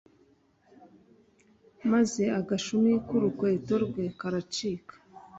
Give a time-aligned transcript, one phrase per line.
[1.91, 4.93] maze agashumi k urukweto rwe karacika